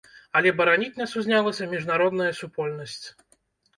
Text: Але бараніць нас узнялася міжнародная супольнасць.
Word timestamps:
Але 0.39 0.53
бараніць 0.61 0.95
нас 1.01 1.13
узнялася 1.21 1.69
міжнародная 1.75 2.31
супольнасць. 2.41 3.05